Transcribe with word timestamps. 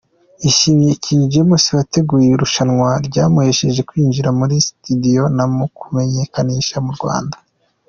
Yashimiye 0.45 0.93
King 1.03 1.21
James 1.33 1.65
wateguye 1.75 2.27
irushanwa 2.31 2.89
ryamuhesheje 3.07 3.81
kwinjira 3.89 4.29
muri 4.39 4.55
studio 4.67 5.21
no 5.37 5.45
kumumenyekanisha 5.75 6.77
mu 6.85 6.91
Rwanda. 6.97 7.35